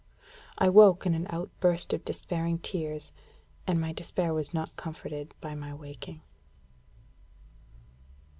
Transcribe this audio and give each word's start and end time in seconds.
I 0.57 0.67
woke 0.67 1.05
in 1.05 1.13
an 1.13 1.27
outburst 1.29 1.93
of 1.93 2.03
despairing 2.03 2.57
tears, 2.57 3.11
and 3.67 3.79
my 3.79 3.93
despair 3.93 4.33
was 4.33 4.51
not 4.51 4.75
comforted 4.75 5.35
by 5.39 5.53
my 5.53 5.75
waking. 5.75 6.21